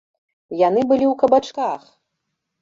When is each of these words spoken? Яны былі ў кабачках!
Яны 0.67 0.81
былі 0.91 1.05
ў 1.11 1.19
кабачках! 1.25 1.81